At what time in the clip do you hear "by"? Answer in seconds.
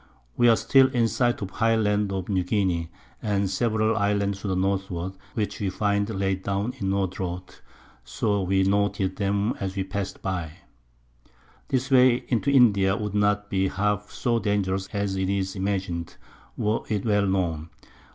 10.23-10.53